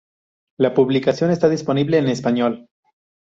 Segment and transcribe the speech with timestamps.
[0.57, 2.65] La publicación está disponible en español.